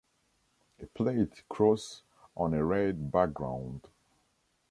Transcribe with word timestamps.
A 0.81 0.87
plate 0.87 1.43
cross 1.47 2.01
on 2.35 2.55
a 2.55 2.65
red 2.65 3.11
background. 3.11 3.83